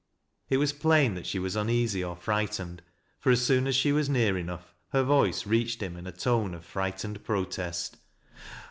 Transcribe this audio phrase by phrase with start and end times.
[0.49, 2.79] It was plain that she was uneasy or fright ened,
[3.19, 6.55] for, as soon as she was near enough, her voice reached him in a tone
[6.55, 7.97] of frightened protest.